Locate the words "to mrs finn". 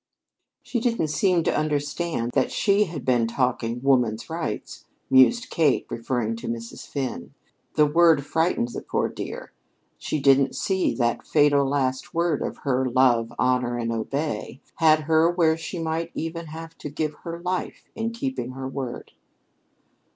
6.37-7.35